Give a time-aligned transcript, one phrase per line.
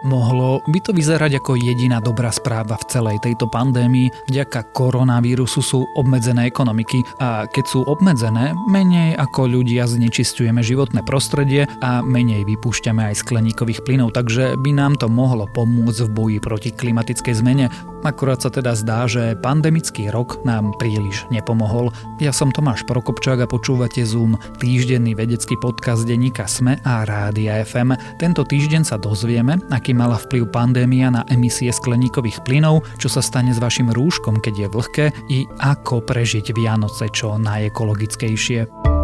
[0.00, 4.08] Mohlo by to vyzerať ako jediná dobrá správa v celej tejto pandémii.
[4.32, 11.68] Vďaka koronavírusu sú obmedzené ekonomiky a keď sú obmedzené, menej ako ľudia znečistujeme životné prostredie
[11.84, 16.70] a menej vypúšťame aj skleníkových plynov, takže by nám to mohlo pomôcť v boji proti
[16.72, 17.68] klimatickej zmene.
[18.00, 21.92] Akurát sa teda zdá, že pandemický rok nám príliš nepomohol.
[22.16, 27.92] Ja som Tomáš Prokopčák a počúvate Zoom, týždenný vedecký podcast denníka SME a Rádia FM.
[28.16, 33.52] Tento týždeň sa dozvieme, aký mala vplyv pandémia na emisie skleníkových plynov, čo sa stane
[33.52, 38.99] s vašim rúškom, keď je vlhké i ako prežiť Vianoce čo najekologickejšie.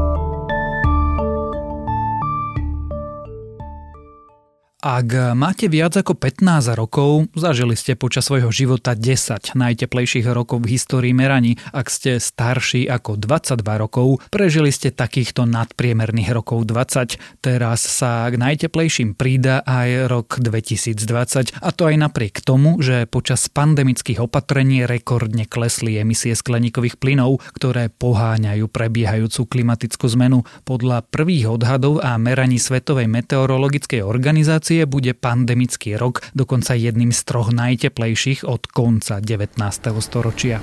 [4.87, 10.79] Ak máte viac ako 15 rokov, zažili ste počas svojho života 10 najteplejších rokov v
[10.79, 11.59] histórii meraní.
[11.75, 17.19] Ak ste starší ako 22 rokov, prežili ste takýchto nadpriemerných rokov 20.
[17.43, 23.51] Teraz sa k najteplejším prída aj rok 2020 a to aj napriek tomu, že počas
[23.51, 30.47] pandemických opatrení rekordne klesli emisie skleníkových plynov, ktoré poháňajú prebiehajúcu klimatickú zmenu.
[30.63, 37.25] Podľa prvých odhadov a meraní Svetovej meteorologickej organizácie Rusie bude pandemický rok dokonca jedným z
[37.25, 39.57] troch najteplejších od konca 19.
[40.05, 40.61] storočia.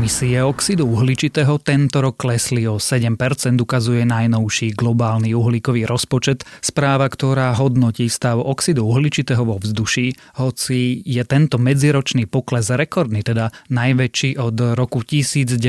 [0.00, 3.20] Emisie oxidu uhličitého tento rok klesli o 7%,
[3.60, 11.20] ukazuje najnovší globálny uhlíkový rozpočet, správa, ktorá hodnotí stav oxidu uhličitého vo vzduší, hoci je
[11.28, 15.60] tento medziročný pokles rekordný, teda najväčší od roku 1945,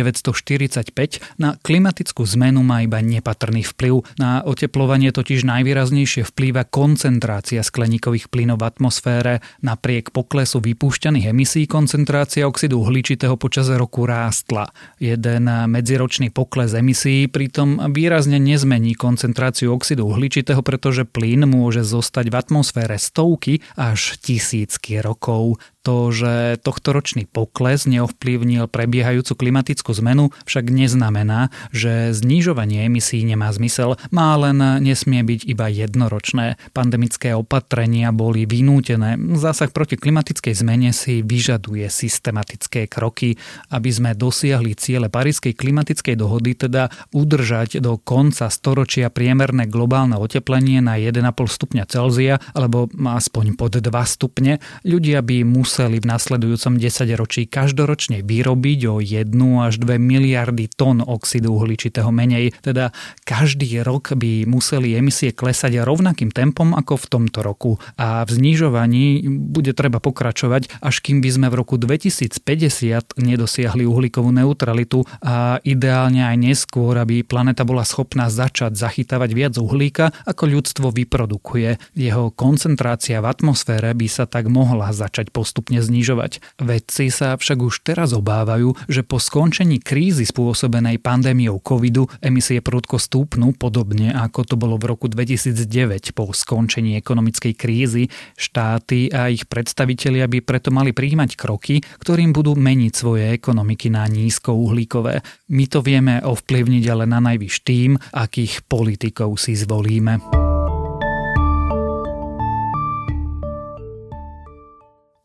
[1.36, 4.16] na klimatickú zmenu má iba nepatrný vplyv.
[4.16, 9.44] Na oteplovanie totiž najvýraznejšie vplýva koncentrácia skleníkových plynov v atmosfére.
[9.60, 14.69] Napriek poklesu vypúšťaných emisí koncentrácia oxidu uhličitého počas roku rástla.
[15.02, 22.36] Jeden medziročný pokles emisí pritom výrazne nezmení koncentráciu oxidu uhličitého, pretože plyn môže zostať v
[22.37, 25.58] atmosfére stovky až tisícky rokov.
[25.81, 33.97] To, že tohtoročný pokles neovplyvnil prebiehajúcu klimatickú zmenu, však neznamená, že znižovanie emisí nemá zmysel,
[34.14, 36.61] má len nesmie byť iba jednoročné.
[36.77, 39.17] Pandemické opatrenia boli vynútené.
[39.42, 43.42] Zásah proti klimatickej zmene si vyžaduje systematické kroky,
[43.73, 50.77] aby sme dosiahli ciele Parískej klimatickej dohody, teda udržať do konca storočia priemerné globálne oteplenie
[50.77, 54.61] na 1,5 stupňa Celzia alebo aspoň pod 2 stupne.
[54.86, 59.32] Ľudia by museli museli v nasledujúcom desaťročí každoročne vyrobiť o 1
[59.64, 62.92] až 2 miliardy tón oxidu uhličitého menej, teda
[63.23, 67.80] každý rok by museli emisie klesať rovnakým tempom ako v tomto roku.
[67.95, 74.27] A v znižovaní bude treba pokračovať, až kým by sme v roku 2050 nedosiahli uhlíkovú
[74.27, 75.08] neutralitu.
[75.23, 81.80] A ideálne aj neskôr, aby planeta bola schopná začať zachytávať viac uhlíka, ako ľudstvo vyprodukuje.
[81.95, 86.42] Jeho koncentrácia v atmosfére by sa tak mohla začať postupne postupne znižovať.
[86.58, 92.98] Vedci sa však už teraz obávajú, že po skončení krízy spôsobenej pandémiou covidu emisie prudko
[92.98, 98.10] stúpnú, podobne ako to bolo v roku 2009 po skončení ekonomickej krízy.
[98.33, 104.10] Štáty a ich predstavitelia by preto mali príjmať kroky, ktorým budú meniť svoje ekonomiky na
[104.10, 105.22] nízkouhlíkové.
[105.54, 110.41] My to vieme ovplyvniť ale na najvyš tým, akých politikov si zvolíme.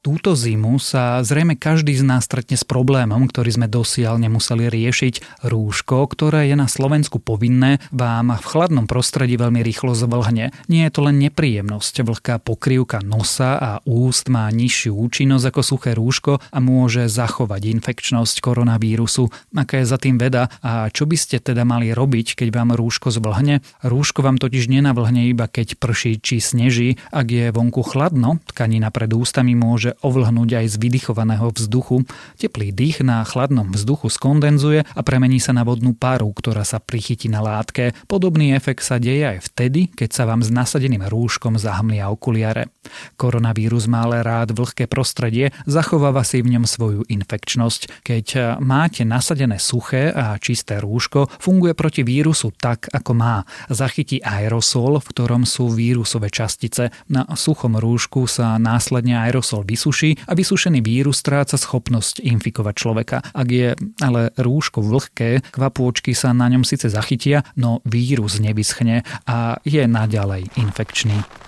[0.07, 5.43] Túto zimu sa zrejme každý z nás stretne s problémom, ktorý sme dosiaľ nemuseli riešiť.
[5.43, 10.55] Rúško, ktoré je na Slovensku povinné, vám v chladnom prostredí veľmi rýchlo zvlhne.
[10.71, 12.07] Nie je to len nepríjemnosť.
[12.07, 18.47] Vlhká pokrývka nosa a úst má nižšiu účinnosť ako suché rúško a môže zachovať infekčnosť
[18.47, 19.27] koronavírusu.
[19.59, 23.11] Aká je za tým veda a čo by ste teda mali robiť, keď vám rúško
[23.11, 23.59] zvlhne?
[23.83, 26.95] Rúško vám totiž nenavlhne iba keď prší či sneží.
[27.11, 32.05] Ak je vonku chladno, tkanina pred ústami môže ovlhnúť aj z vydychovaného vzduchu.
[32.37, 37.33] Teplý dých na chladnom vzduchu skondenzuje a premení sa na vodnú paru, ktorá sa prichytí
[37.33, 37.97] na látke.
[38.05, 42.69] Podobný efekt sa deje aj vtedy, keď sa vám s nasadeným rúškom zahmlia okuliare.
[43.17, 48.05] Koronavírus má ale rád vlhké prostredie, zachováva si v ňom svoju infekčnosť.
[48.05, 53.49] Keď máte nasadené suché a čisté rúško, funguje proti vírusu tak, ako má.
[53.73, 56.93] Zachytí aerosol, v ktorom sú vírusové častice.
[57.09, 63.23] Na suchom rúšku sa následne aerosol vysúdi vysuší a vysušený vírus stráca schopnosť infikovať človeka.
[63.23, 69.63] Ak je ale rúško vlhké, kvapôčky sa na ňom síce zachytia, no vírus nevyschne a
[69.63, 71.46] je naďalej infekčný.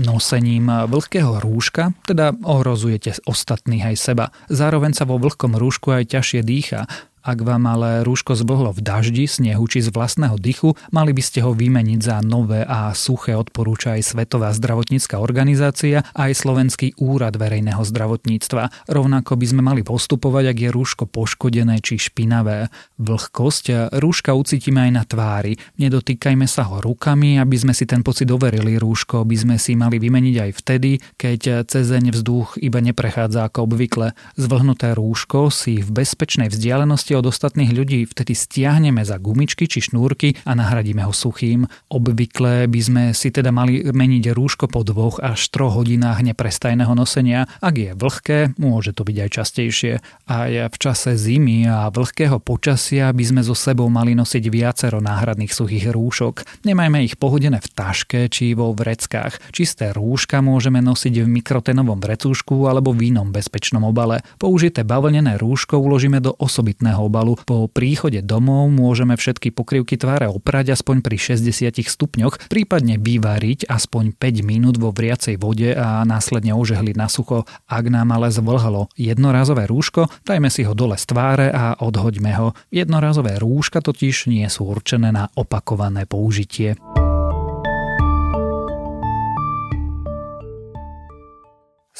[0.00, 4.24] Nosením vlhkého rúška teda ohrozujete ostatných aj seba.
[4.48, 6.88] Zároveň sa vo vlhkom rúšku aj ťažšie dýcha
[7.20, 11.44] ak vám ale rúško zblhlo v daždi, snehu či z vlastného dychu, mali by ste
[11.44, 17.36] ho vymeniť za nové a suché odporúča aj Svetová zdravotnícka organizácia a aj Slovenský úrad
[17.36, 18.88] verejného zdravotníctva.
[18.88, 22.72] Rovnako by sme mali postupovať, ak je rúško poškodené či špinavé.
[22.96, 25.60] Vlhkosť rúška ucítime aj na tvári.
[25.76, 28.80] Nedotýkajme sa ho rukami, aby sme si ten pocit overili.
[28.80, 30.90] Rúško by sme si mali vymeniť aj vtedy,
[31.20, 34.16] keď cezeň vzduch iba neprechádza ako obvykle.
[34.40, 40.36] Zvlhnuté rúško si v bezpečnej vzdialenosti od ostatných ľudí, vtedy stiahneme za gumičky či šnúrky
[40.44, 41.64] a nahradíme ho suchým.
[41.88, 47.48] Obvykle by sme si teda mali meniť rúško po dvoch až troch hodinách neprestajného nosenia.
[47.64, 49.92] Ak je vlhké, môže to byť aj častejšie.
[50.28, 55.54] Aj v čase zimy a vlhkého počasia by sme so sebou mali nosiť viacero náhradných
[55.54, 56.66] suchých rúšok.
[56.68, 59.54] Nemajme ich pohodené v taške či vo vreckách.
[59.54, 64.20] Čisté rúška môžeme nosiť v mikrotenovom vrecúšku alebo v inom bezpečnom obale.
[64.36, 67.40] Použité bavlnené rúško uložíme do osobitného obalu.
[67.48, 74.16] Po príchode domov môžeme všetky pokrývky tváre oprať aspoň pri 60 stupňoch, prípadne vyvariť aspoň
[74.16, 77.48] 5 minút vo vriacej vode a následne ožehliť na sucho.
[77.66, 82.52] Ak nám ale zvlhlo jednorazové rúško, dajme si ho dole z tváre a odhoďme ho.
[82.68, 86.76] Jednorazové rúška totiž nie sú určené na opakované použitie.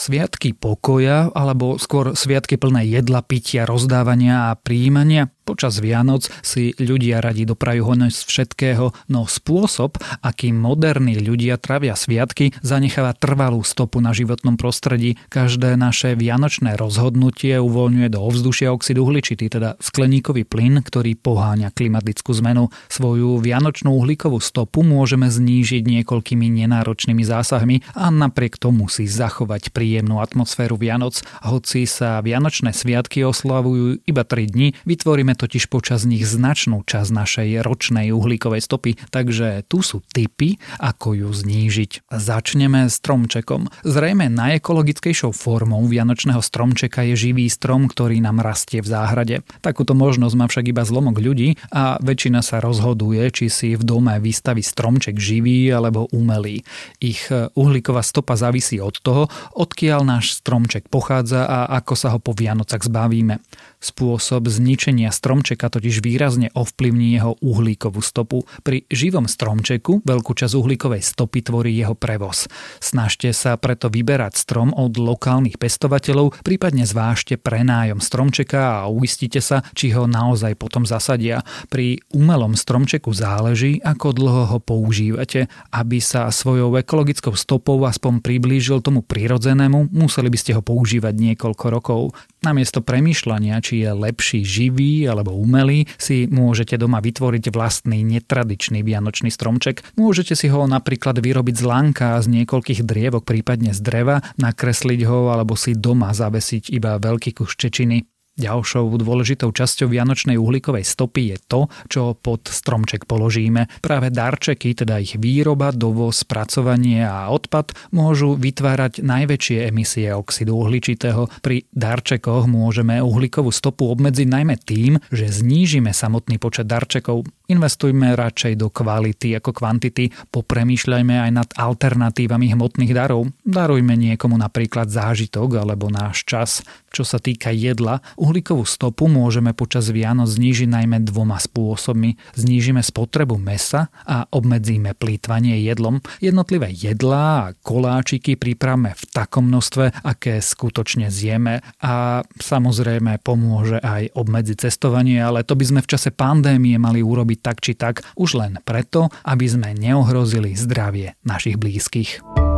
[0.00, 7.18] Sviatky pokoja, alebo skôr sviatky plné jedla, pitia, rozdávania a príjmania Počas Vianoc si ľudia
[7.18, 14.14] radi doprajú honec všetkého, no spôsob, akým moderní ľudia travia sviatky, zanecháva trvalú stopu na
[14.14, 15.18] životnom prostredí.
[15.26, 22.30] Každé naše vianočné rozhodnutie uvoľňuje do ovzdušia oxid uhličitý, teda skleníkový plyn, ktorý poháňa klimatickú
[22.38, 22.70] zmenu.
[22.86, 30.22] Svoju vianočnú uhlíkovú stopu môžeme znížiť niekoľkými nenáročnými zásahmi a napriek tomu si zachovať príjemnú
[30.22, 31.18] atmosféru Vianoc.
[31.42, 37.48] Hoci sa vianočné sviatky oslavujú iba 3 dni, vytvoríme totiž počas nich značnú časť našej
[37.62, 42.10] ročnej uhlíkovej stopy, takže tu sú tipy, ako ju znížiť.
[42.10, 43.70] Začneme stromčekom.
[43.82, 49.36] Zrejme najekologickejšou formou vianočného stromčeka je živý strom, ktorý nám rastie v záhrade.
[49.60, 54.16] Takúto možnosť má však iba zlomok ľudí a väčšina sa rozhoduje, či si v dome
[54.22, 56.62] vystaví stromček živý alebo umelý.
[57.00, 62.32] Ich uhlíková stopa závisí od toho, odkiaľ náš stromček pochádza a ako sa ho po
[62.36, 63.42] Vianocach zbavíme.
[63.80, 68.44] Spôsob zničenia stromčeka totiž výrazne ovplyvní jeho uhlíkovú stopu.
[68.60, 72.44] Pri živom stromčeku veľkú časť uhlíkovej stopy tvorí jeho prevoz.
[72.76, 79.64] Snažte sa preto vyberať strom od lokálnych pestovateľov, prípadne zvážte prenájom stromčeka a uistite sa,
[79.72, 81.40] či ho naozaj potom zasadia.
[81.72, 85.48] Pri umelom stromčeku záleží, ako dlho ho používate.
[85.72, 91.64] Aby sa svojou ekologickou stopou aspoň priblížil tomu prirodzenému, museli by ste ho používať niekoľko
[91.72, 92.12] rokov.
[92.40, 99.28] Namiesto premýšľania, či je lepší živý alebo umelý, si môžete doma vytvoriť vlastný netradičný vianočný
[99.28, 99.84] stromček.
[100.00, 105.28] Môžete si ho napríklad vyrobiť z lanka z niekoľkých drievok, prípadne z dreva, nakresliť ho
[105.28, 108.19] alebo si doma zavesiť iba veľký kus čečiny.
[108.40, 111.60] Ďalšou dôležitou časťou vianočnej uhlíkovej stopy je to,
[111.92, 113.68] čo pod stromček položíme.
[113.84, 121.28] Práve darčeky, teda ich výroba, dovoz, spracovanie a odpad môžu vytvárať najväčšie emisie oxidu uhličitého.
[121.44, 127.28] Pri darčekoch môžeme uhlíkovú stopu obmedziť najmä tým, že znížime samotný počet darčekov.
[127.52, 133.28] Investujme radšej do kvality ako kvantity, popremýšľajme aj nad alternatívami hmotných darov.
[133.44, 136.64] Darujme niekomu napríklad zážitok alebo náš čas.
[136.90, 142.14] Čo sa týka jedla, uhlíkovú stopu môžeme počas Vianoc znížiť najmä dvoma spôsobmi.
[142.38, 145.98] Znížime spotrebu mesa a obmedzíme plýtvanie jedlom.
[146.22, 154.14] Jednotlivé jedlá a koláčiky pripravme v takom množstve, aké skutočne zjeme a samozrejme pomôže aj
[154.14, 158.38] obmedziť cestovanie, ale to by sme v čase pandémie mali urobiť tak či tak už
[158.38, 162.49] len preto, aby sme neohrozili zdravie našich blízkych.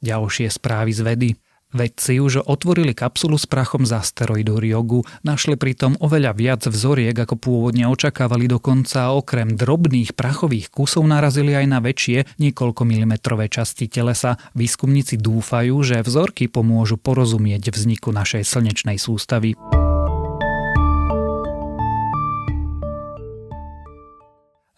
[0.00, 1.30] Ďalšie správy z vedy.
[1.70, 7.38] Vedci už otvorili kapsulu s prachom z asteroidu Ryogu, našli pritom oveľa viac vzoriek, ako
[7.38, 14.34] pôvodne očakávali dokonca okrem drobných prachových kusov narazili aj na väčšie, niekoľko milimetrové časti telesa.
[14.58, 19.54] Výskumníci dúfajú, že vzorky pomôžu porozumieť vzniku našej slnečnej sústavy.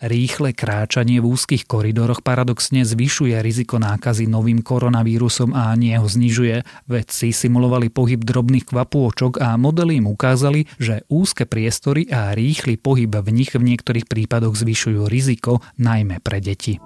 [0.03, 6.67] Rýchle kráčanie v úzkých koridoroch paradoxne zvyšuje riziko nákazy novým koronavírusom a nie ho znižuje.
[6.91, 13.15] Vedci simulovali pohyb drobných kvapôčok a modely im ukázali, že úzke priestory a rýchly pohyb
[13.15, 16.83] v nich v niektorých prípadoch zvyšujú riziko, najmä pre deti.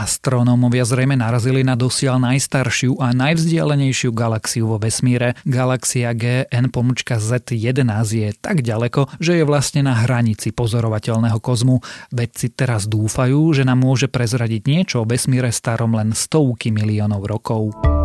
[0.00, 5.36] Astronómovia zrejme narazili na dosiaľ najstaršiu a najvzdialenejšiu galaxiu vo vesmíre.
[5.44, 11.84] Galaxia GN pomlčka Z11 je tak ďaleko, že je vlastne na hranici pozorovateľného kozmu.
[12.16, 17.99] Vedci teraz dúfajú, že nám môže prezradiť niečo o vesmíre starom len stovky miliónov rokov.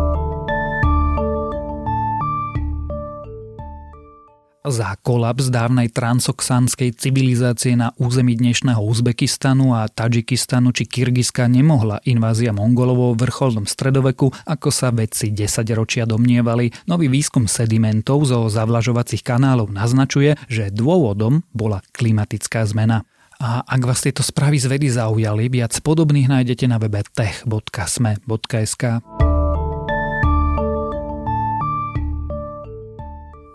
[4.66, 12.50] Za kolaps dávnej transoxanskej civilizácie na území dnešného Uzbekistanu a Tadžikistanu či Kyrgyzska nemohla invázia
[12.50, 16.74] Mongolovou v vrcholnom stredoveku, ako sa vedci 10 ročia domnievali.
[16.90, 23.06] Nový výskum sedimentov zo zavlažovacích kanálov naznačuje, že dôvodom bola klimatická zmena.
[23.38, 28.82] A ak vás tieto správy z vedy zaujali, viac podobných nájdete na webe tech.sme.sk.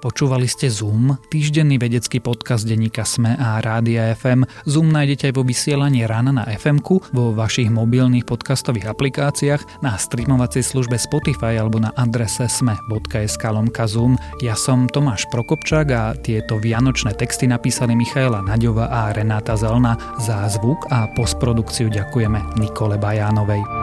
[0.01, 4.49] Počúvali ste Zoom, týždenný vedecký podcast denníka SME a Rádia FM.
[4.65, 6.81] Zoom nájdete aj vo vysielaní rána na fm
[7.13, 14.17] vo vašich mobilných podcastových aplikáciách, na streamovacej službe Spotify alebo na adrese sme.sk lomka Zoom.
[14.41, 20.01] Ja som Tomáš Prokopčák a tieto vianočné texty napísali Michaela Naďova a Renáta Zelna.
[20.17, 23.80] Za zvuk a postprodukciu ďakujeme Nikole Bajánovej.